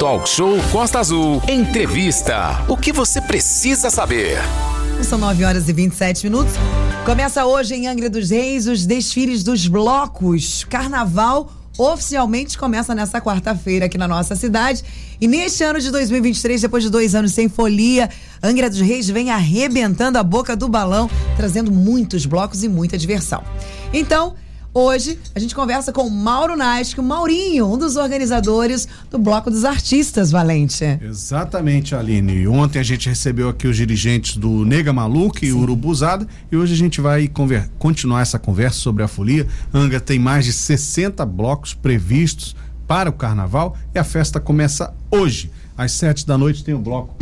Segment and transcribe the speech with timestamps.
[0.00, 1.42] Talk Show Costa Azul.
[1.46, 2.64] Entrevista.
[2.66, 4.38] O que você precisa saber?
[5.02, 6.54] São 9 horas e 27 minutos.
[7.04, 10.64] Começa hoje em Angra dos Reis os desfiles dos blocos.
[10.64, 14.82] Carnaval oficialmente começa nessa quarta-feira aqui na nossa cidade.
[15.20, 18.08] E neste ano de 2023, depois de dois anos sem folia,
[18.42, 23.44] Angra dos Reis vem arrebentando a boca do balão, trazendo muitos blocos e muita diversão.
[23.92, 24.34] Então,
[24.72, 29.50] Hoje a gente conversa com o Mauro Nasque, o Maurinho, um dos organizadores do Bloco
[29.50, 30.84] dos Artistas Valente.
[31.02, 32.46] Exatamente, Aline.
[32.46, 36.76] Ontem a gente recebeu aqui os dirigentes do Nega Maluca e Urubuzada e hoje a
[36.76, 37.28] gente vai
[37.80, 39.44] continuar essa conversa sobre a folia.
[39.74, 42.54] Angra tem mais de 60 blocos previstos
[42.86, 45.50] para o carnaval e a festa começa hoje.
[45.76, 47.16] Às sete da noite tem o bloco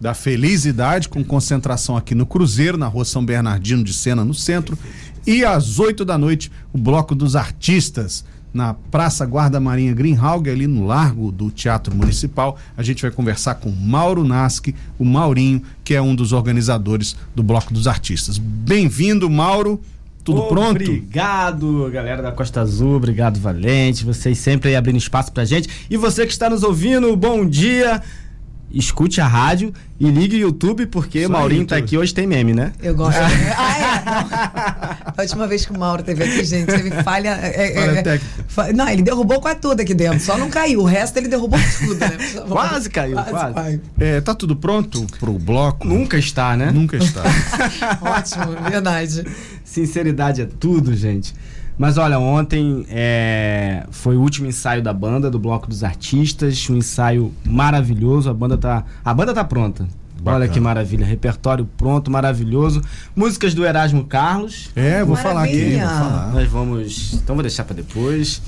[0.00, 4.78] da Felicidade, com concentração aqui no Cruzeiro, na rua São Bernardino de Sena, no centro.
[5.26, 8.24] E às 8 da noite, o Bloco dos Artistas,
[8.54, 12.56] na Praça Guarda Marinha Greenhalg, ali no Largo do Teatro Municipal.
[12.76, 17.42] A gente vai conversar com Mauro Nasque, o Maurinho, que é um dos organizadores do
[17.42, 18.38] Bloco dos Artistas.
[18.38, 19.80] Bem-vindo, Mauro.
[20.22, 20.80] Tudo pronto?
[20.82, 24.04] Obrigado, galera da Costa Azul, obrigado, Valente.
[24.04, 25.68] Vocês sempre aí abrindo espaço pra gente.
[25.90, 28.00] E você que está nos ouvindo, bom dia
[28.74, 31.78] escute a rádio e ligue o YouTube, porque Só Maurinho YouTube.
[31.78, 32.72] tá aqui hoje tem meme, né?
[32.82, 33.18] Eu gosto.
[33.56, 35.12] ah, é?
[35.16, 37.38] A última vez que o Mauro teve aqui, gente, teve falha.
[37.40, 38.18] É, é,
[38.66, 40.80] é não, ele derrubou quase tudo aqui dentro, só não caiu.
[40.80, 42.18] O resto ele derrubou tudo, né?
[42.48, 43.52] quase caiu, quase.
[43.52, 43.80] quase.
[43.98, 45.86] É, tá tudo pronto pro bloco?
[45.86, 46.72] Nunca está, né?
[46.72, 47.22] Nunca está.
[48.02, 49.24] Ótimo, verdade.
[49.64, 51.32] Sinceridade é tudo, gente.
[51.76, 56.76] Mas olha, ontem é, foi o último ensaio da banda, do Bloco dos Artistas, um
[56.76, 58.30] ensaio maravilhoso.
[58.30, 59.88] A banda tá, a banda tá pronta.
[60.14, 60.44] Bacana.
[60.44, 62.80] Olha que maravilha, repertório pronto, maravilhoso.
[63.14, 64.70] Músicas do Erasmo Carlos.
[64.74, 65.76] É, vou falar aqui.
[65.76, 66.32] Vou falar.
[66.32, 67.14] Nós vamos.
[67.14, 68.40] Então vou deixar para depois.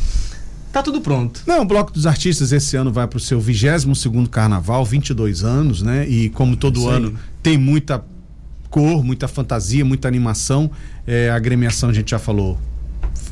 [0.72, 1.42] Tá tudo pronto.
[1.46, 5.42] Não, o Bloco dos Artistas esse ano vai para o seu 22 segundo carnaval, 22
[5.42, 6.06] anos, né?
[6.08, 6.90] E como todo Sim.
[6.90, 8.04] ano tem muita
[8.70, 10.70] cor, muita fantasia, muita animação.
[11.06, 12.58] É, a agremiação a gente já falou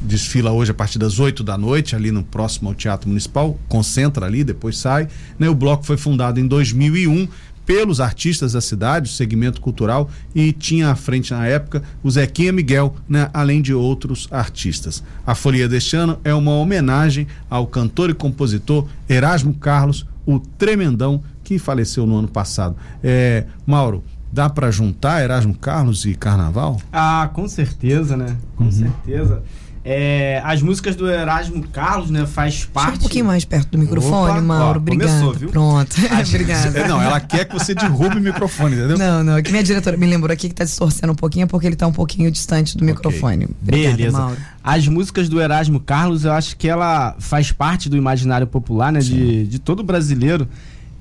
[0.03, 4.27] desfila hoje a partir das 8 da noite, ali no próximo ao Teatro Municipal, concentra
[4.27, 5.09] ali, depois sai.
[5.39, 5.49] Né?
[5.49, 7.29] O bloco foi fundado em 2001
[7.67, 12.53] pelos artistas da cidade, o segmento cultural, e tinha à frente na época o Zequinha
[12.53, 15.03] Miguel, né, além de outros artistas.
[15.27, 21.23] A folia deste ano é uma homenagem ao cantor e compositor Erasmo Carlos, o tremendão
[21.43, 22.77] que faleceu no ano passado.
[23.03, 26.81] É, Mauro, dá para juntar Erasmo Carlos e Carnaval?
[26.93, 28.37] Ah, com certeza, né?
[28.57, 28.73] Com uhum.
[28.73, 29.43] certeza.
[29.87, 32.87] É, as músicas do Erasmo Carlos, né, faz parte.
[32.87, 34.79] Chega um pouquinho mais perto do microfone, Opa, Mauro.
[34.79, 35.09] Ó, obrigado.
[35.11, 35.51] Começou, viu?
[35.51, 35.95] Pronto.
[36.27, 36.89] Obrigada.
[36.89, 38.97] Não, ela quer que você derrube o microfone, entendeu?
[38.97, 39.37] Não, não.
[39.37, 41.77] É que minha diretora me lembrou aqui que tá distorcendo um pouquinho, é porque ele
[41.77, 42.95] tá um pouquinho distante do okay.
[42.95, 43.49] microfone.
[43.63, 44.19] Obrigada, Beleza.
[44.19, 44.37] Mauro.
[44.63, 49.01] As músicas do Erasmo Carlos, eu acho que ela faz parte do imaginário popular, né,
[49.01, 50.49] de, de todo brasileiro.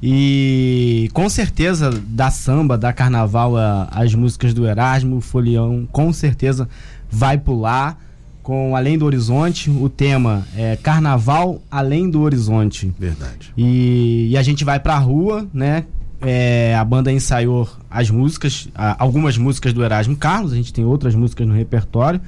[0.01, 6.67] E com certeza da samba, da carnaval, a, as músicas do Erasmo, Folião, com certeza
[7.09, 7.97] vai pular
[8.43, 9.71] com Além do Horizonte.
[9.71, 12.93] O tema é Carnaval Além do Horizonte.
[12.99, 13.51] Verdade.
[13.57, 15.85] E, e a gente vai pra rua, né?
[16.21, 21.15] É, a banda ensaiou as músicas, algumas músicas do Erasmo Carlos, a gente tem outras
[21.15, 22.21] músicas no repertório.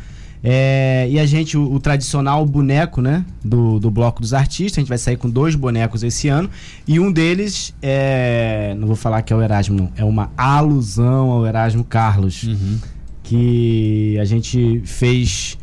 [0.44, 3.26] É, e a gente, o, o, tradicional boneco, né?
[3.44, 6.50] Do, do Bloco dos Artistas, a gente vai sair com dois bonecos esse ano.
[6.88, 8.76] E um deles é.
[8.78, 9.92] Não vou falar que é o Erasmo, não.
[9.96, 12.44] É uma alusão ao Erasmo Carlos.
[12.44, 12.78] Uhum.
[13.24, 15.58] Que a gente fez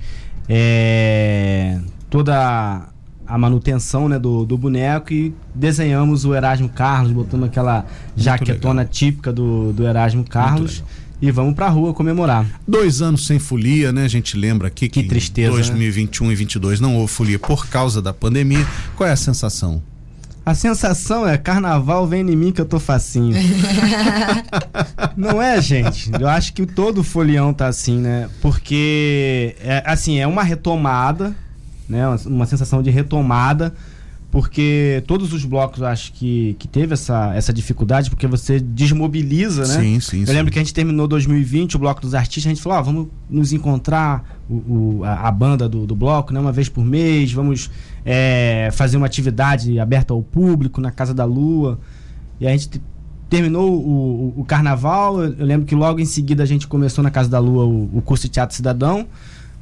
[0.48, 1.78] é,
[2.10, 2.88] toda
[3.26, 7.86] a manutenção né, do, do boneco e desenhamos o Erasmo Carlos, botando aquela
[8.16, 10.82] jaquetona típica do, do Erasmo Carlos.
[11.20, 12.44] E vamos pra rua comemorar.
[12.66, 14.04] Dois anos sem folia, né?
[14.04, 16.32] A gente lembra aqui que, que tristeza, 2021 né?
[16.32, 18.66] e 2022 não houve folia por causa da pandemia.
[18.96, 19.80] Qual é a sensação?
[20.44, 23.36] A sensação é carnaval vem em mim que eu tô facinho.
[25.16, 26.10] não é, gente?
[26.18, 28.28] Eu acho que todo folião tá assim, né?
[28.40, 31.34] Porque é, assim, é uma retomada,
[31.88, 32.08] né?
[32.08, 33.72] Uma, uma sensação de retomada
[34.32, 39.82] porque todos os blocos acho que, que teve essa, essa dificuldade, porque você desmobiliza, né?
[39.82, 40.20] Sim, sim.
[40.22, 40.32] Eu sim.
[40.32, 43.08] lembro que a gente terminou 2020, o bloco dos artistas, a gente falou, ah, vamos
[43.28, 46.40] nos encontrar o, o a, a, banda do, do bloco, né?
[46.40, 47.70] Uma vez por mês, vamos
[48.04, 51.78] é, fazer uma atividade aberta ao público na Casa da Lua.
[52.40, 52.80] E a gente
[53.30, 57.02] terminou o, o, o carnaval, eu, eu, lembro que logo em seguida a gente começou
[57.02, 59.06] na Casa da Lua o, o curso de Teatro Cidadão.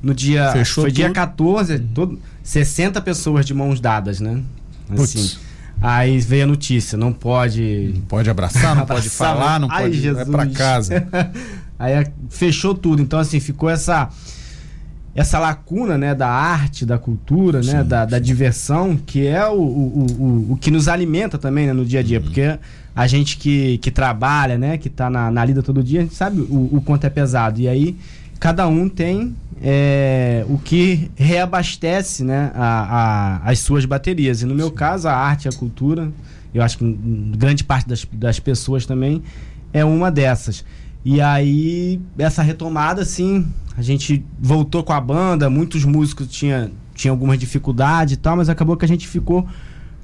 [0.02, 0.50] No dia.
[0.52, 0.96] Fechou foi tudo.
[0.96, 4.40] dia 14, todo, 60 pessoas de mãos dadas, né?
[4.98, 5.38] Assim.
[5.82, 7.92] Aí veio a notícia, não pode.
[7.94, 10.00] Não pode abraçar, não pode falar, não Ai, pode.
[10.00, 10.26] Jesus.
[10.26, 11.06] Vai pra casa.
[11.78, 13.00] Aí fechou tudo.
[13.00, 14.10] Então, assim, ficou essa.
[15.14, 20.06] Essa lacuna né, da arte, da cultura, né, da, da diversão, que é o, o,
[20.18, 22.18] o, o que nos alimenta também né, no dia a dia.
[22.18, 22.24] Uhum.
[22.24, 22.58] Porque
[22.94, 26.14] a gente que, que trabalha, né, que está na, na lida todo dia, a gente
[26.14, 27.60] sabe o, o quanto é pesado.
[27.60, 27.96] E aí
[28.38, 34.42] cada um tem é, o que reabastece né, a, a, as suas baterias.
[34.42, 34.74] E no meu Sim.
[34.74, 36.10] caso, a arte e a cultura,
[36.54, 36.98] eu acho que
[37.36, 39.22] grande parte das, das pessoas também
[39.72, 40.64] é uma dessas.
[41.04, 43.46] E aí, essa retomada, assim,
[43.80, 48.50] a gente voltou com a banda, muitos músicos tinham tinha algumas dificuldades e tal, mas
[48.50, 49.48] acabou que a gente ficou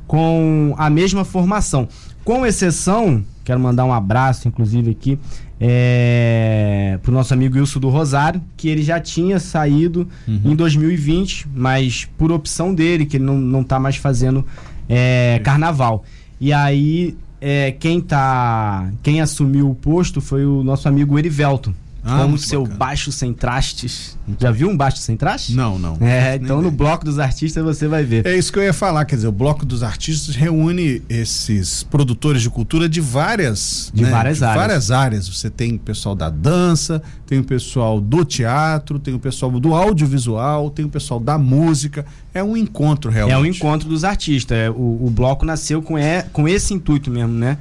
[0.06, 1.86] com a mesma formação.
[2.24, 5.18] Com exceção, quero mandar um abraço, inclusive, aqui,
[5.60, 10.40] é, pro nosso amigo Wilson do Rosário, que ele já tinha saído uhum.
[10.42, 14.42] em 2020, mas por opção dele, que ele não, não tá mais fazendo
[14.88, 16.02] é, carnaval.
[16.40, 18.90] E aí, é, quem tá.
[19.02, 21.74] Quem assumiu o posto foi o nosso amigo Erivelto
[22.06, 22.78] ah, como seu bacana.
[22.78, 24.16] baixo sem trastes.
[24.38, 25.54] Já viu um baixo sem traste?
[25.54, 25.98] Não, não.
[26.00, 28.24] É, então no bloco dos artistas você vai ver.
[28.24, 32.42] É isso que eu ia falar, quer dizer, o bloco dos artistas reúne esses produtores
[32.42, 34.60] de cultura de várias, de né, várias de áreas.
[34.60, 35.28] várias áreas.
[35.28, 39.74] Você tem o pessoal da dança, tem o pessoal do teatro, tem o pessoal do
[39.74, 42.06] audiovisual, tem o pessoal da música.
[42.32, 43.34] É um encontro realmente.
[43.34, 44.56] É um encontro dos artistas.
[44.56, 47.58] É, o, o bloco nasceu com, é, com esse intuito mesmo, né?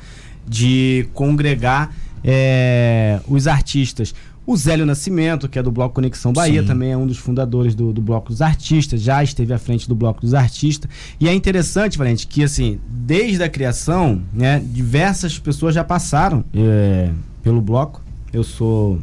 [0.47, 1.91] De congregar
[2.25, 4.13] é, os artistas.
[4.47, 6.67] O Zélio Nascimento, que é do Bloco Conexão Bahia, Sim.
[6.67, 9.95] também é um dos fundadores do, do, Bloco dos Artistas, já esteve à frente do
[9.95, 10.89] Bloco dos Artistas.
[11.19, 17.09] E é interessante, Valente, que assim, desde a criação, né, diversas pessoas já passaram é,
[17.41, 18.01] pelo Bloco.
[18.31, 18.99] Eu sou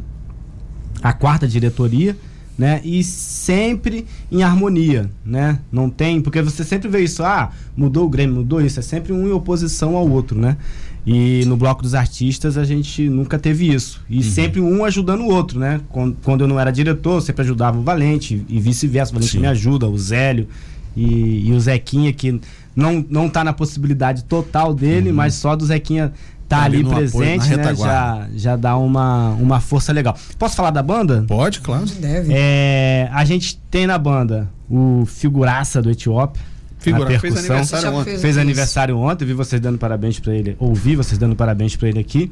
[1.01, 2.15] a quarta diretoria,
[2.57, 2.79] né?
[2.83, 5.59] E sempre em harmonia, né?
[5.71, 9.11] Não tem, porque você sempre vê isso, ah, mudou o Grêmio, mudou isso, é sempre
[9.11, 10.57] um em oposição ao outro, né?
[11.05, 14.01] E no bloco dos artistas a gente nunca teve isso.
[14.09, 14.23] E uhum.
[14.23, 15.81] sempre um ajudando o outro, né?
[15.89, 19.11] Quando, quando, eu não era diretor, eu sempre ajudava o Valente e vice-versa.
[19.11, 19.39] O Valente Sim.
[19.39, 20.47] me ajuda, o Zélio
[20.95, 22.39] e, e, o Zequinha, que
[22.73, 25.15] não, não tá na possibilidade total dele, uhum.
[25.15, 26.13] mas só do Zequinha
[26.47, 27.75] tá, ali, ali presente, apoio, né?
[27.75, 30.15] Já, já dá uma, uma força legal.
[30.39, 31.25] Posso falar da banda?
[31.27, 31.85] Pode, claro.
[31.85, 32.31] Deve.
[32.33, 36.53] É, a gente tem na banda o figuraça do Etiópia
[36.83, 38.17] Figura, fez aniversário ontem.
[38.17, 41.99] Fez, aniversário ontem, vi vocês dando parabéns para ele, ouvi vocês dando parabéns para ele
[41.99, 42.29] aqui.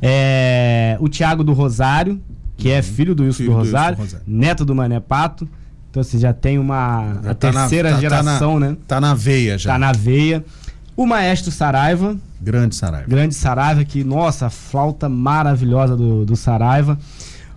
[0.00, 2.20] É, o Thiago do Rosário,
[2.56, 2.78] que é uhum.
[2.78, 5.48] é filho do Wilson filho do, Rosário, do Rosário, neto do Mané Pato.
[5.90, 8.70] Então você assim, já tem uma já a tá terceira na, tá, geração, tá na,
[8.70, 8.76] né?
[8.88, 9.72] Tá na veia já.
[9.72, 10.44] Tá na veia.
[10.96, 12.16] O maestro Saraiva.
[12.40, 13.08] Grande Saraiva.
[13.08, 16.98] Grande Saraiva, que, nossa, flauta maravilhosa do, do Saraiva.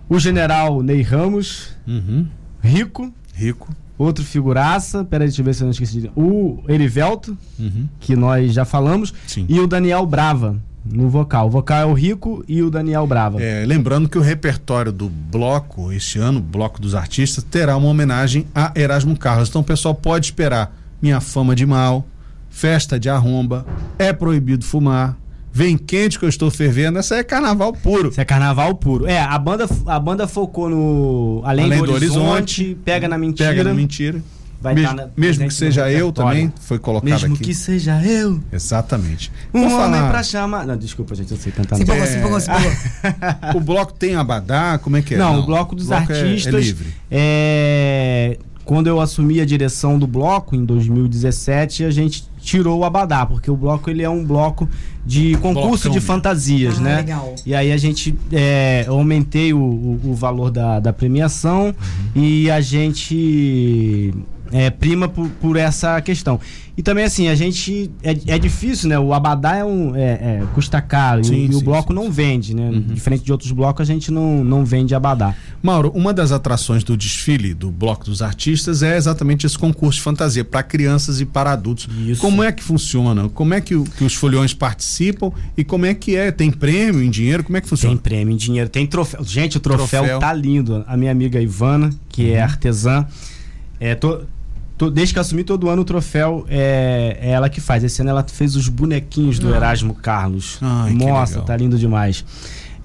[0.08, 1.70] O general Ney Ramos.
[1.86, 2.26] Uhum.
[2.62, 3.12] Rico.
[3.34, 3.68] Rico.
[3.98, 6.02] Outro figuraça, peraí, deixa eu ver se eu não esqueci.
[6.02, 6.10] De...
[6.14, 7.88] O Erivelto, uhum.
[7.98, 9.46] que nós já falamos, Sim.
[9.48, 11.48] e o Daniel Brava no vocal.
[11.48, 13.42] O vocal é o Rico e o Daniel Brava.
[13.42, 18.46] É, lembrando que o repertório do bloco, este ano, Bloco dos Artistas, terá uma homenagem
[18.54, 19.48] a Erasmo Carlos.
[19.48, 22.06] Então o pessoal pode esperar Minha Fama de Mal,
[22.50, 23.66] Festa de Arromba,
[23.98, 25.16] É Proibido Fumar,
[25.56, 28.10] Vem quente que eu estou fervendo, essa é carnaval puro.
[28.10, 29.06] Isso é carnaval puro.
[29.06, 32.20] É, a banda, a banda focou no Além, Além do, do horizonte,
[32.62, 33.48] horizonte, Pega na Mentira.
[33.48, 34.22] Pega na Mentira.
[34.60, 37.28] Vai mesmo, tá na, mesmo que seja eu também, foi colocado mesmo aqui.
[37.30, 38.38] Mesmo que seja eu.
[38.52, 39.32] Exatamente.
[39.54, 40.10] Um Vou homem falar...
[40.10, 40.66] pra chamar.
[40.66, 41.76] Não, desculpa, gente, eu sei cantar.
[41.76, 42.06] Se empolgou, é...
[42.06, 42.72] se empolgou, se empolgou.
[43.56, 45.16] o bloco tem abadá, como é que é?
[45.16, 46.54] Não, Não o bloco dos o bloco artistas.
[46.54, 46.94] É, é livre.
[47.10, 48.38] É...
[48.66, 53.48] Quando eu assumi a direção do bloco, em 2017, a gente tirou o Abadá, porque
[53.48, 54.68] o bloco ele é um bloco
[55.04, 56.96] de concurso de fantasias, ah, né?
[56.96, 57.34] Legal.
[57.46, 62.22] E aí a gente é, aumentei o, o, o, valor da, da premiação uhum.
[62.22, 64.12] e a gente
[64.52, 66.40] é, prima por, por essa questão.
[66.76, 67.90] E também, assim, a gente.
[68.02, 68.98] É, é difícil, né?
[68.98, 69.96] O Abadá é um.
[69.96, 72.68] É, é custa caro sim, e, sim, o bloco sim, não vende, né?
[72.68, 72.80] Uhum.
[72.80, 75.34] Diferente de outros blocos, a gente não, não vende Abadá.
[75.62, 80.02] Mauro, uma das atrações do desfile do Bloco dos Artistas é exatamente esse concurso de
[80.02, 81.88] fantasia para crianças e para adultos.
[82.06, 82.20] Isso.
[82.20, 83.28] Como é que funciona?
[83.30, 86.30] Como é que, que os foliões participam e como é que é?
[86.30, 87.42] Tem prêmio em dinheiro?
[87.42, 87.94] Como é que funciona?
[87.94, 89.24] Tem prêmio em dinheiro, tem troféu.
[89.24, 90.18] Gente, o troféu, troféu.
[90.18, 90.84] tá lindo.
[90.86, 92.36] A minha amiga Ivana, que é uhum.
[92.36, 93.06] é artesã,
[93.80, 93.94] é,
[94.76, 97.84] to, desde que assumi todo ano o troféu é, é, ela que faz.
[97.84, 99.56] Esse ano ela fez os bonequinhos do ah.
[99.56, 100.58] Erasmo Carlos.
[100.60, 102.24] Ai, Nossa, tá lindo demais.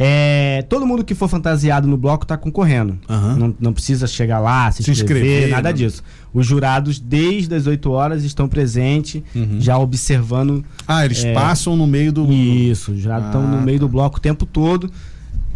[0.03, 2.98] É, todo mundo que for fantasiado no bloco tá concorrendo.
[3.07, 3.36] Uhum.
[3.36, 5.77] Não, não, precisa chegar lá, se, se inscrever, inscrever, nada não.
[5.77, 6.03] disso.
[6.33, 9.57] Os jurados, desde as 8 horas, estão presentes, uhum.
[9.60, 10.65] já observando.
[10.88, 12.31] Ah, eles é, passam no meio do.
[12.31, 13.86] Isso, os jurados estão ah, no meio tá.
[13.86, 14.91] do bloco o tempo todo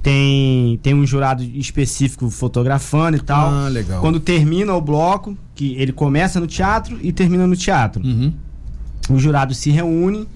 [0.06, 3.50] tem, tem um jurado específico fotografando e tal.
[3.50, 4.00] Ah, legal.
[4.02, 8.06] Quando termina o bloco, que ele começa no teatro e termina no teatro.
[8.06, 8.32] Uhum.
[9.10, 10.28] O jurado se reúne,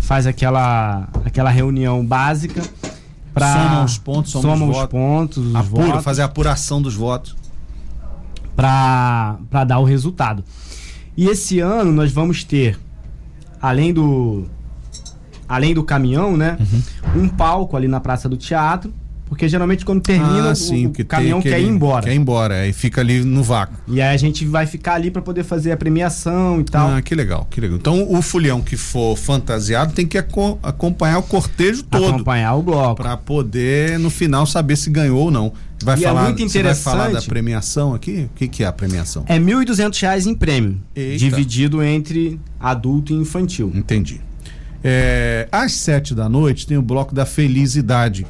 [0.00, 2.64] faz aquela, aquela reunião básica
[3.32, 6.82] para soma os pontos, soma, soma os, votos, pontos, os apura, votos, fazer a apuração
[6.82, 7.36] dos votos
[8.56, 10.42] para dar o resultado.
[11.16, 12.76] E esse ano nós vamos ter,
[13.60, 14.46] além do
[15.48, 17.22] além do caminhão, né, uhum.
[17.22, 18.92] um palco ali na Praça do Teatro,
[19.32, 22.04] porque geralmente quando termina ah, sim, o, o caminhão quer ir embora.
[22.04, 23.78] Quer ir embora, aí fica ali no vácuo.
[23.88, 26.90] E aí a gente vai ficar ali para poder fazer a premiação e tal.
[26.90, 27.78] Ah, que legal, que legal.
[27.78, 32.08] Então o folião que for fantasiado tem que aco acompanhar o cortejo todo.
[32.08, 32.96] Acompanhar o bloco.
[33.02, 35.50] Para poder no final saber se ganhou ou não.
[35.82, 36.84] Vai e é falar, é muito interessante.
[36.84, 38.28] vai falar da premiação aqui?
[38.30, 39.24] O que, que é a premiação?
[39.28, 41.16] É R$ 1.200 em prêmio, Eita.
[41.16, 43.72] dividido entre adulto e infantil.
[43.74, 44.20] Entendi.
[44.84, 48.26] É, às sete da noite tem o bloco da felicidade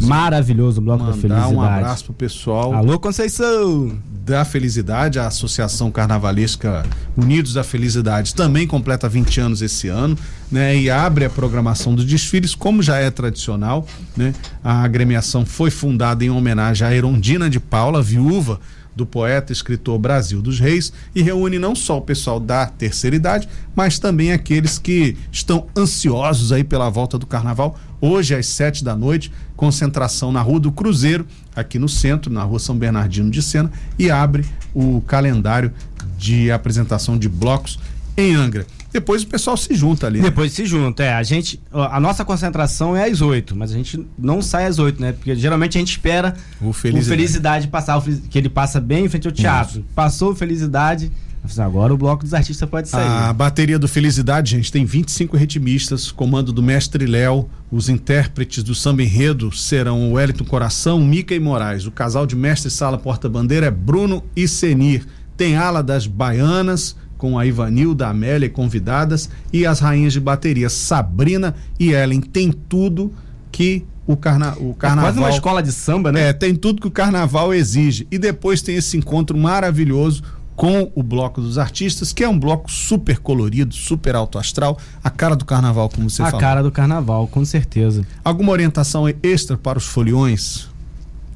[0.00, 1.54] Maravilhoso o Bloco da Felicidade.
[1.54, 2.72] um abraço pro pessoal.
[2.72, 3.96] Alô, Conceição!
[4.24, 10.16] Da Felicidade, a Associação Carnavalesca Unidos da Felicidade também completa 20 anos esse ano,
[10.50, 10.74] né?
[10.76, 13.86] E abre a programação dos desfiles, como já é tradicional,
[14.16, 14.32] né?
[14.62, 18.58] A agremiação foi fundada em homenagem à Erondina de Paula, viúva
[18.94, 23.48] do poeta escritor Brasil dos Reis e reúne não só o pessoal da terceira idade,
[23.74, 27.78] mas também aqueles que estão ansiosos aí pela volta do carnaval.
[28.00, 32.58] Hoje, às sete da noite, concentração na Rua do Cruzeiro, aqui no centro, na Rua
[32.58, 35.72] São Bernardino de Sena, e abre o calendário
[36.18, 37.78] de apresentação de blocos
[38.16, 38.66] em Angra.
[38.94, 40.20] Depois o pessoal se junta ali.
[40.20, 40.26] Né?
[40.26, 41.12] Depois se junta, é.
[41.12, 45.02] A gente, a nossa concentração é às oito, mas a gente não sai às oito,
[45.02, 45.10] né?
[45.10, 49.08] Porque geralmente a gente espera o Felicidade, o felicidade passar, que ele passa bem em
[49.08, 49.80] frente ao teatro.
[49.80, 49.84] Isso.
[49.96, 51.10] Passou o Felicidade,
[51.58, 53.06] Agora o bloco dos artistas pode sair.
[53.06, 57.50] A bateria do Felicidade, gente, tem 25 ritmistas, comando do mestre Léo.
[57.70, 61.84] Os intérpretes do samba enredo serão o Wellington Coração, Mica e Moraes.
[61.84, 65.04] O casal de mestre sala porta-bandeira é Bruno e Senir.
[65.36, 70.68] Tem ala das baianas, com a Ivanilda, a Amélia convidadas e as rainhas de bateria
[70.68, 72.20] Sabrina e Ellen.
[72.20, 73.12] Tem tudo
[73.50, 75.10] que o, carna o carnaval.
[75.10, 76.28] É quase uma escola de samba, né?
[76.28, 78.06] É, tem tudo que o carnaval exige.
[78.10, 80.22] E depois tem esse encontro maravilhoso
[80.56, 85.10] com o Bloco dos Artistas, que é um bloco super colorido, super alto astral, a
[85.10, 86.38] cara do carnaval, como você a falou.
[86.38, 88.06] A cara do carnaval, com certeza.
[88.24, 90.68] Alguma orientação extra para os foliões?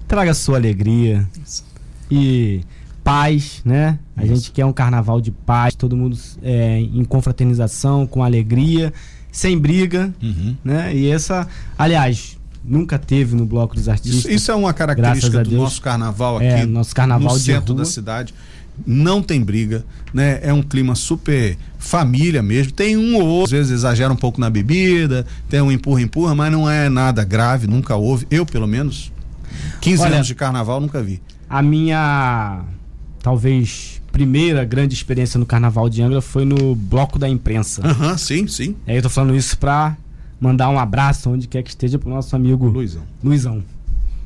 [0.06, 1.28] Traga sua alegria.
[2.11, 2.62] E
[3.09, 3.99] paz, né?
[4.15, 4.35] A Isso.
[4.35, 8.93] gente quer um carnaval de paz, todo mundo é, em confraternização, com alegria,
[9.33, 10.55] sem briga, uhum.
[10.62, 10.95] né?
[10.95, 11.49] E essa,
[11.79, 14.21] aliás, nunca teve no bloco dos artistas.
[14.21, 17.87] Isso, isso é uma característica do nosso carnaval aqui, é, nosso carnaval no centro da
[17.87, 18.35] cidade.
[18.87, 19.85] Não tem briga,
[20.15, 20.38] né?
[20.41, 22.73] É um clima super família mesmo.
[22.73, 26.35] Tem um ou outro, às vezes exagera um pouco na bebida, tem um empurra empurra,
[26.35, 28.27] mas não é nada grave, nunca houve.
[28.31, 29.11] Eu, pelo menos,
[29.81, 31.21] 15 Olha, anos de carnaval nunca vi.
[31.50, 32.65] A minha
[33.28, 37.87] talvez primeira grande experiência no Carnaval de Angra foi no bloco da imprensa.
[37.87, 38.75] Aham, uhum, sim, sim.
[38.87, 39.99] E aí eu tô falando isso pra
[40.40, 43.02] mandar um abraço onde quer que esteja pro nosso amigo Luizão.
[43.23, 43.62] Luizão.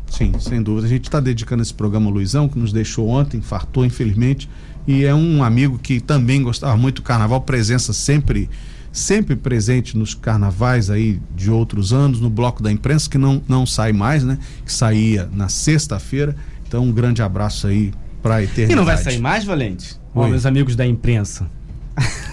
[0.08, 0.86] Sim, sem dúvida.
[0.86, 4.48] A gente está dedicando esse programa ao Luizão, que nos deixou ontem, infartou, infelizmente.
[4.86, 8.48] E é um amigo que também gostava muito do carnaval, presença sempre
[8.92, 13.66] sempre presente nos carnavais aí de outros anos, no bloco da imprensa, que não, não
[13.66, 14.38] sai mais, né?
[14.64, 16.36] Que saía na sexta-feira.
[16.68, 17.92] Então, um grande abraço aí
[18.22, 18.72] pra eternidade.
[18.72, 19.96] E não vai sair mais, Valente?
[20.14, 21.46] Ó, meus amigos da imprensa.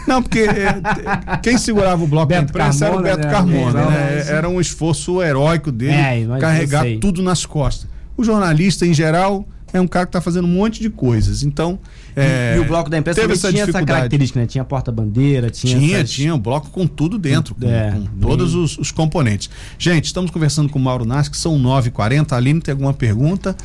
[0.08, 3.34] Não, porque é, quem segurava o bloco Beto da imprensa Carmona, era o Beto né?
[3.34, 4.26] Carmona, né?
[4.28, 7.90] Era um esforço heróico dele é, carregar tudo nas costas.
[8.18, 11.44] O jornalista, em geral, é um cara que está fazendo um monte de coisas.
[11.44, 11.80] Então.
[12.16, 14.46] É, e, o bloco da imprensa teve essa tinha essa característica, né?
[14.46, 15.80] Tinha porta-bandeira, tinha.
[15.80, 16.12] Tinha, essas...
[16.12, 19.50] tinha um bloco com tudo dentro, com, é, com todos os, os, componentes.
[19.78, 22.34] Gente, estamos conversando com o Mauro Nas, que são 9h40.
[22.34, 23.56] Aline, tem alguma pergunta?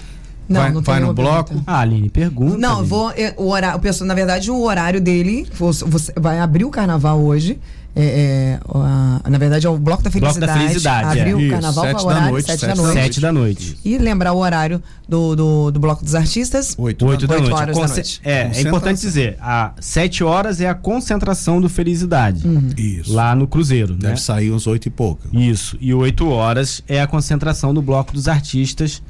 [0.49, 1.51] Não, vai, não vai no bloco.
[1.51, 1.71] Pergunta.
[1.71, 2.59] Ah, Aline, pergunta.
[2.59, 2.89] Não, Aline.
[2.89, 3.11] vou.
[3.11, 5.85] É, o horário, pessoal, na verdade, o horário dele você
[6.17, 7.59] vai abrir o carnaval hoje.
[7.97, 10.47] É, é, a, na verdade, é o Bloco da Felicidade.
[10.47, 11.21] Bloco da Felicidade.
[11.21, 11.47] Abriu é.
[11.47, 12.93] o carnaval para o horário, noite, sete, da noite.
[12.93, 13.79] Sete da noite.
[13.85, 16.75] E lembrar o horário do, do, do Bloco dos Artistas.
[16.77, 17.53] Oito, Oito da, noite.
[17.53, 18.21] Horas da noite.
[18.25, 22.47] É, é importante dizer, a sete horas é a concentração do Felicidade.
[22.47, 22.71] Uhum.
[22.77, 23.13] Isso.
[23.13, 23.95] Lá no Cruzeiro.
[23.95, 24.17] Deve né?
[24.17, 25.29] sair uns oito e pouco.
[25.33, 25.79] Isso.
[25.81, 29.01] E oito horas é a concentração do Bloco dos Artistas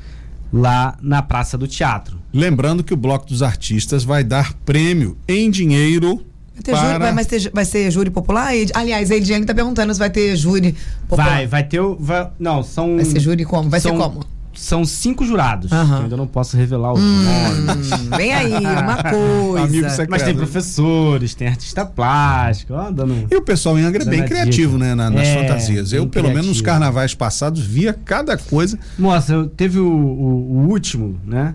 [0.52, 2.18] lá na Praça do Teatro.
[2.32, 6.24] Lembrando que o Bloco dos Artistas vai dar prêmio em dinheiro.
[6.54, 6.92] Vai, ter para...
[6.92, 8.52] júri, vai, ter, vai ser júri popular?
[8.74, 10.74] Aliás, a Ediane está perguntando se vai ter júri
[11.08, 11.30] popular.
[11.30, 11.96] Vai, vai ter o.
[11.96, 12.96] Vai, não, são.
[12.96, 13.68] Vai ser júri como?
[13.68, 14.24] Vai são, ser como?
[14.54, 15.70] São cinco jurados.
[15.73, 16.02] Uhum.
[16.02, 17.90] ainda não posso revelar os hum, nomes.
[18.16, 20.06] Vem aí, uma coisa.
[20.08, 22.75] Mas tem professores, tem artista plástico.
[22.75, 24.94] Ó, dando, e o pessoal em Angra é bem criativo, né?
[24.94, 25.92] Na, nas é, fantasias.
[25.92, 26.34] Eu, pelo criativo.
[26.34, 28.78] menos nos carnavais passados, via cada coisa.
[28.99, 31.54] Nossa, teve o, o, o último, né?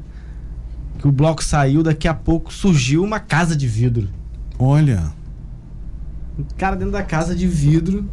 [0.99, 4.09] Que o bloco saiu, daqui a pouco surgiu uma casa de vidro.
[4.57, 5.13] Olha.
[6.37, 8.09] O cara dentro da casa de vidro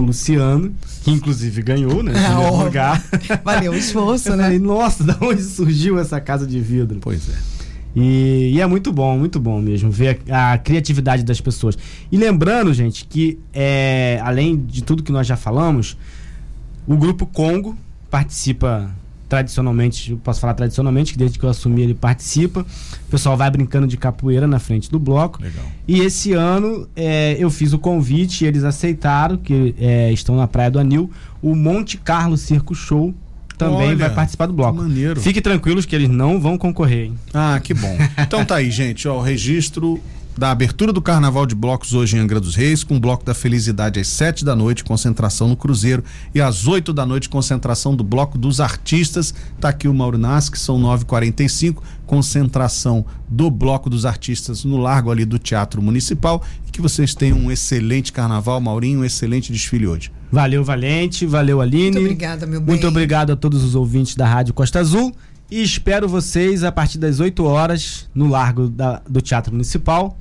[0.00, 2.12] o Luciano, que inclusive ganhou, né?
[2.26, 3.02] É, lugar.
[3.44, 4.44] Valeu o esforço, né?
[4.44, 6.98] Falei, Nossa, da onde surgiu essa casa de vidro?
[7.00, 7.56] Pois é.
[7.98, 11.78] E, e, é muito bom, muito bom mesmo ver a, a, criatividade das pessoas.
[12.12, 15.96] E lembrando, gente, que é, além de tudo que nós já falamos,
[16.86, 17.74] o grupo Congo
[18.10, 18.90] participa
[19.28, 22.60] tradicionalmente, eu posso falar tradicionalmente, que desde que eu assumi ele participa.
[22.60, 25.42] O pessoal vai brincando de capoeira na frente do bloco.
[25.42, 25.64] Legal.
[25.86, 30.46] E esse ano é, eu fiz o convite e eles aceitaram, que é, estão na
[30.46, 31.10] Praia do Anil,
[31.42, 33.14] o Monte Carlo Circo Show
[33.56, 34.78] também Olha, vai participar do bloco.
[34.78, 35.20] maneiro.
[35.20, 37.06] Fique tranquilos que eles não vão concorrer.
[37.06, 37.14] Hein?
[37.32, 37.96] Ah, que bom.
[38.18, 40.00] Então tá aí, gente, ó, o registro
[40.38, 43.32] da abertura do Carnaval de Blocos hoje em Angra dos Reis, com o Bloco da
[43.32, 48.04] Felicidade às sete da noite, concentração no Cruzeiro, e às oito da noite, concentração do
[48.04, 49.32] Bloco dos Artistas.
[49.58, 55.10] Tá aqui o Mauro Nas, que são 9h45, concentração do Bloco dos Artistas no largo
[55.10, 56.42] ali do Teatro Municipal.
[56.68, 60.12] E que vocês tenham um excelente carnaval, Maurinho, um excelente desfile hoje.
[60.30, 61.92] Valeu, Valente, valeu, Aline.
[61.92, 62.68] Muito obrigada, meu bem.
[62.68, 65.14] Muito obrigado a todos os ouvintes da Rádio Costa Azul.
[65.50, 70.16] E espero vocês a partir das 8 horas no Largo da, do Teatro Municipal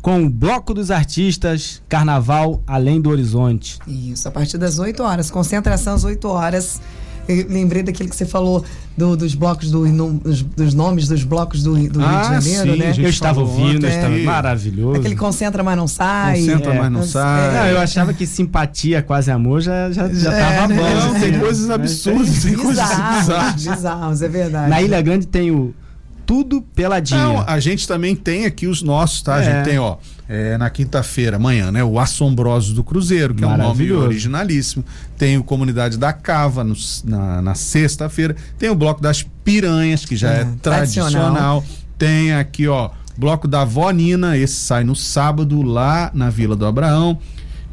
[0.00, 3.78] com o Bloco dos Artistas, Carnaval Além do Horizonte.
[3.86, 6.80] Isso, a partir das 8 horas, concentração às 8 horas.
[7.28, 8.64] Eu lembrei daquilo que você falou
[8.96, 9.86] do, dos blocos do,
[10.18, 12.94] dos, dos, nomes dos blocos do, do ah, Rio de Janeiro, sim, né?
[13.06, 13.90] Eu estava ouvindo, é.
[13.90, 15.00] estava maravilhoso.
[15.00, 16.40] Aquele concentra, mas não sai.
[16.40, 17.54] Concentra, é, mas não sai.
[17.54, 20.76] Não, eu achava que simpatia, quase amor, já, já, já É, tava né?
[20.76, 20.82] bom.
[20.82, 23.54] Não, assim, tem coisas absurdas, tem coisas Bizarros, bizarras.
[23.66, 24.70] bizarros, é verdade.
[24.70, 25.74] Na Ilha Grande tem o
[26.28, 27.18] Tudo Peladinho.
[27.20, 29.36] Não, a gente também tem aqui os nossos, tá?
[29.36, 29.44] A É.
[29.44, 29.96] gente tem, ó,
[30.28, 31.82] é, na quinta-feira, amanhã, né?
[31.82, 34.84] O Assombrosos do Cruzeiro, que é um nome originalíssimo.
[35.16, 38.36] Tem o Comunidade da Cava no- na, na sexta-feira.
[38.58, 41.10] Tem o Bloco das Piranhas, que já é, É, tradicional.
[41.10, 41.64] tradicional.
[41.96, 46.66] Tem aqui, ó, Bloco da Vó Nina, esse sai no sábado lá na Vila do
[46.66, 47.18] Abraão.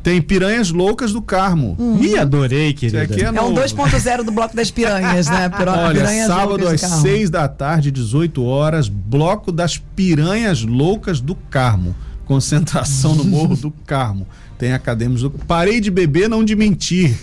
[0.06, 1.76] Tem Piranhas Loucas do Carmo.
[2.00, 3.02] Ih, adorei, querida.
[3.02, 3.56] aqui é É um novo.
[3.56, 5.50] 2.0 do bloco das piranhas, né?
[5.50, 7.02] Pira- Olha, piranhas sábado às de carro.
[7.02, 11.96] 6 da tarde, 18 horas, Bloco das Piranhas Loucas do Carmo.
[12.26, 14.28] Concentração no Morro do Carmo.
[14.60, 15.32] Tem acadêmicos do.
[15.32, 17.18] Parei de beber, não de mentir.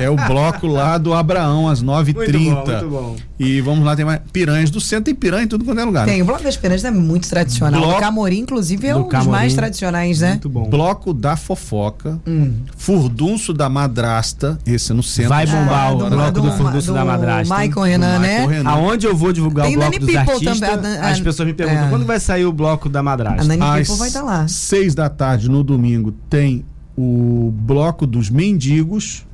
[0.00, 2.14] É o bloco lá do Abraão, às 9h30.
[2.14, 3.16] Muito bom, muito bom.
[3.38, 4.20] E vamos lá, tem mais.
[4.32, 6.06] Piranhas do centro, tem piranha em tudo quanto é lugar.
[6.06, 6.12] né?
[6.12, 7.80] Tem, o bloco das piranhas é muito tradicional.
[7.80, 9.30] Bloco- O Camorim, inclusive, é Do um dos Camorim.
[9.30, 10.30] mais tradicionais, né?
[10.30, 10.68] Muito bom.
[10.70, 12.52] Bloco da fofoca, Hum.
[12.76, 15.30] furdunço da madrasta, esse é no centro.
[15.30, 17.58] Vai bombar Ah, o do- bloco do, do- Furdunço do da Madrasta.
[17.58, 18.28] Michael Renan, né?
[18.40, 18.70] Michael Renan.
[18.70, 21.46] Aonde eu vou divulgar Tem o bloco Nani dos People artistas, também, a- as pessoas
[21.48, 21.88] me perguntam é.
[21.90, 23.42] quando vai sair o bloco da Madrasta.
[23.42, 24.46] A Nani Às People vai estar lá.
[24.48, 26.64] seis da tarde no domingo tem
[26.96, 29.24] o bloco dos mendigos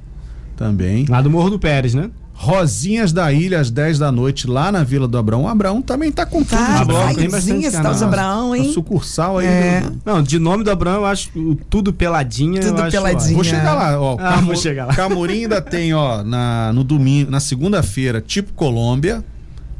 [0.58, 1.06] também.
[1.08, 2.10] Lá do Morro do Pérez, né?
[2.34, 5.42] Rosinhas da Ilha às 10 da noite lá na Vila do Abraão.
[5.42, 7.94] O Abraão também tá com tudo Tá, esse tal canal.
[7.94, 8.72] de Abraão, hein?
[8.72, 9.46] sucursal aí.
[9.46, 9.80] É.
[9.80, 12.60] do- Não, de nome do Abraão, eu acho o tudo peladinha.
[12.60, 13.18] Tudo eu acho peladinha.
[13.18, 13.34] ótimo.
[13.34, 14.16] Vou chegar lá, ó.
[14.20, 14.94] Ah, vou chegar lá.
[14.94, 19.24] Camorim ainda tem, ó, na, no domingo, na segunda-feira, tipo Colômbia.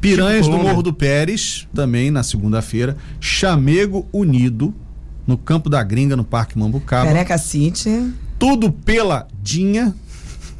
[0.01, 0.63] Piranhas Tipo do.
[0.63, 2.95] Morro do Pérez, também na segunda-feira.
[3.21, 4.73] Chamego Unido,
[5.27, 7.05] no Campo da Gringa, no Parque Mambucaba.
[7.05, 8.11] Careca City.
[8.37, 9.93] Tudo peladinha.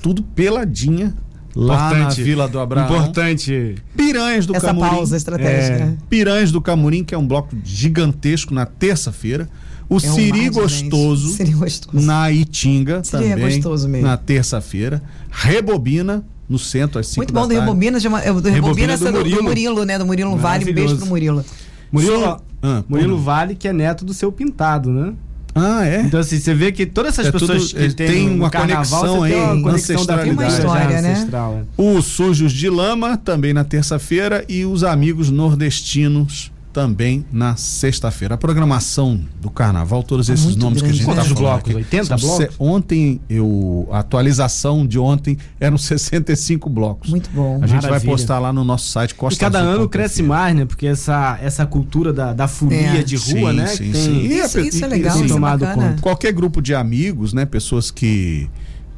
[0.02, 1.14] Tudo peladinha.
[1.56, 2.24] Lá na Importante.
[2.24, 2.86] Vila do Abraão.
[2.86, 3.76] Importante.
[3.98, 4.90] Piranhas do Essa Camorim.
[4.92, 5.84] pausa estratégica.
[5.84, 5.98] É.
[6.10, 9.50] Piranhas do Camorim, que é um bloco gigantesco na terça-feira.
[9.90, 11.30] O É Siri Gostoso.
[11.30, 12.06] Siri Gostoso.
[12.06, 14.08] na Itinga, Siri é também, gostoso mesmo.
[14.08, 15.02] na terça-feira.
[15.32, 17.54] Rebobina, no centro, às 5 Muito da bom do.
[17.56, 19.44] Rebobina, chama, é, o do Rebobina Rebobina do do, do Murilo.
[19.44, 19.98] Murilo, né?
[19.98, 20.70] Do Murilo Vale.
[20.70, 21.44] Um beijo pro Murilo.
[21.92, 25.14] Murilo, Ah, Murilo Vale, que é neto do seu pintado, né?
[25.56, 26.02] Ah, é?
[26.02, 28.50] Então, assim, você vê que todas essas É pessoas tudo- que tem, tem no uma
[28.50, 30.36] carnaval, conexão tem aí, uma conexão da ancestralidade.
[30.36, 31.12] família já História, né?
[31.14, 31.82] ancestral, é.
[31.82, 38.36] Os Sujos de Lama, também na terça-feira, e os Amigos Nordestinos, também na sexta-feira.
[38.36, 41.40] A programação do carnaval, todos esses muito nomes que a grande, gente tá Quantos falando
[41.40, 41.70] blocos?
[41.72, 41.76] aqui.
[41.76, 42.46] 80 São blocos?
[42.46, 47.10] se- Ontem, eu, a atualização de ontem eram 65 blocos.
[47.10, 47.60] Muito bom.
[47.62, 50.56] A gente vai postar lá no nosso site E Costa cada Azul ano cresce mais,
[50.56, 50.66] né?
[50.66, 53.04] Porque essa, essa cultura da, da folia É.
[53.04, 53.68] de rua, Sim, né?
[53.68, 54.20] sim, tem- sim.
[54.22, 55.90] E Isso- a- isso é e- legal, isso é tomado bacana.
[55.90, 56.02] conta.
[56.02, 57.46] Qualquer grupo de amigos, né?
[57.46, 58.48] Pessoas que,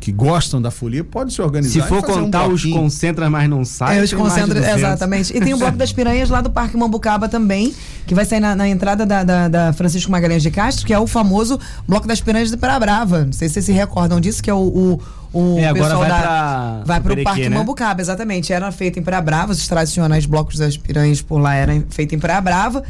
[0.01, 1.71] que gostam da folia, pode se organizar.
[1.71, 3.99] Se e for fazer um contar os concentras, mas não sai.
[3.99, 4.57] É, os 200.
[4.57, 5.37] exatamente.
[5.37, 7.73] E tem o Bloco das Piranhas lá do Parque Mambucaba também,
[8.07, 10.97] que vai sair na, na entrada da, da- da Francisco Magalhães de Castro, que é
[10.99, 13.25] o famoso Bloco das Piranhas de Praia Brava.
[13.25, 14.99] Não sei se vocês se recordam disso, que é o, o,
[15.31, 16.17] o É, agora pessoal vai da.
[16.19, 17.57] pra- vai pro pro Perequê, Parque né?
[17.57, 18.51] Mambucaba, exatamente.
[18.51, 22.19] Era feito em Praia Brava, os tradicionais blocos das piranhas por lá eram feitos em
[22.19, 22.83] Praia Brava.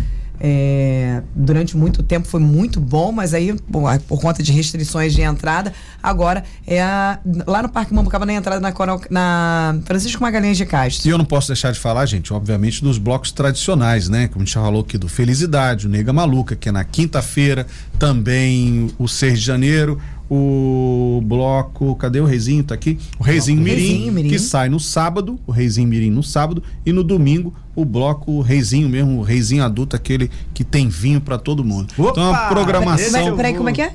[0.43, 5.21] É, durante muito tempo foi muito bom, mas aí, bom, por conta de restrições de
[5.21, 10.58] entrada, agora é a- lá no Parque Mambucaba, na entrada na, Coral- na Francisco Magalhães
[10.58, 11.08] de Castro.
[11.08, 14.27] E eu não posso deixar de falar, gente, obviamente, dos blocos tradicionais, né?
[14.30, 17.67] Como a gente já falou aqui do Felicidade, o Nega Maluca, que é na quinta-feira,
[17.99, 21.95] também o 6 de janeiro, o bloco.
[21.97, 22.63] Cadê o Reizinho?
[22.63, 22.97] Tá aqui?
[23.19, 24.30] O Reizinho Mirim, Reizinho Mirim.
[24.30, 28.90] que sai no sábado, o Reizinho Mirim no sábado, e no domingo o bloco Reizinho
[28.90, 31.94] mesmo, o Reizinho adulto, aquele que tem vinho pra todo mundo.
[31.98, 32.12] Opa!
[32.12, 33.94] então a programação Mas, peraí, como é que é?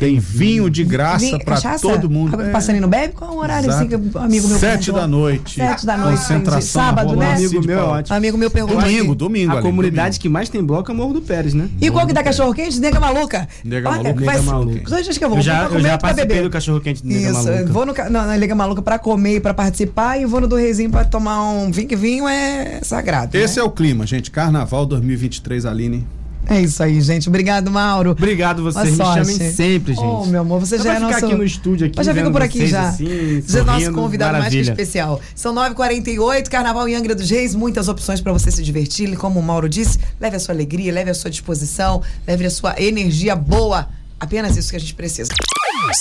[0.00, 1.86] Tem vinho de graça cachaça?
[1.86, 2.32] todo mundo.
[2.34, 2.50] Água É.
[2.50, 3.12] passarinho bebe?
[3.14, 3.78] Qual é o horário Exato.
[3.84, 4.94] assim que o amigo meu Sete perguntou?
[4.94, 5.54] da noite.
[5.54, 6.18] Sete da noite.
[6.18, 7.34] Concentração Sábado, né?
[7.34, 8.16] Amigo meu, ótimo.
[8.16, 8.80] Amigo meu perguntou.
[8.80, 9.50] Domingo, domingo.
[9.52, 10.22] A ali, comunidade domingo.
[10.22, 11.68] que mais tem bloco é Morro do Pérez, né?
[11.80, 12.80] E qual que dá cachorro quente?
[12.80, 13.46] Nega maluca.
[13.64, 14.24] Nega Maluca.
[14.24, 14.90] faz Nega Maluca.
[14.90, 15.38] Dois dias que eu vou.
[15.38, 17.72] Eu já, eu já participei do cachorro quente do Nega Isso, Maluca.
[17.72, 20.56] vou no, ca- na, Liga Maluca pra comer e pra participar e vou no do
[20.56, 23.36] Reizinho pra tomar um vinho, que vinho é sagrado.
[23.36, 23.62] Esse né?
[23.62, 24.30] é o clima, gente.
[24.30, 26.06] Carnaval 2023, Aline.
[26.50, 26.60] É...
[26.62, 27.28] isso aí, gente.
[27.28, 28.10] Obrigado, Mauro.
[28.10, 30.04] Obrigado vocês, me chamem sempre, gente.
[30.04, 31.26] Oh, meu amor, você já é vai ficar nosso...
[31.26, 32.88] aqui no estúdio aqui, Eu já fico por aqui vocês já.
[32.88, 34.70] assim, Você é nosso convidado mais que maravilha.
[34.72, 35.20] especial.
[35.34, 39.08] São 9h48, Carnaval em Angra dos Reis, muitas opções pra você se divertir.
[39.08, 42.50] E Como o Mauro disse, leve a sua alegria, leve a sua disposição, leve a
[42.50, 43.88] sua energia boa.
[44.18, 45.30] Apenas isso que a gente precisa.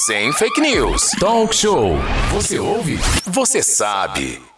[0.06, 1.12] Sem fake news.
[1.20, 1.96] Talk show.
[2.34, 3.00] Você ouve?
[3.26, 4.49] Você sabe.